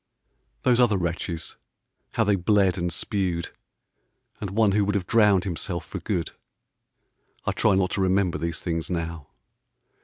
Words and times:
4e 0.01 0.03
H* 0.03 0.63
Those 0.63 0.79
other 0.79 0.97
wretches, 0.97 1.57
how 2.13 2.23
they 2.23 2.35
bled 2.35 2.75
and 2.75 2.91
spewed, 2.91 3.51
And 4.39 4.49
one 4.49 4.71
who 4.71 4.83
would 4.83 4.95
have 4.95 5.05
drowned 5.05 5.43
himself 5.43 5.85
for 5.85 5.99
good,— 5.99 6.31
I 7.45 7.51
try 7.51 7.75
not 7.75 7.91
to 7.91 8.01
remember 8.01 8.39
these 8.39 8.61
things 8.61 8.89
now. 8.89 9.27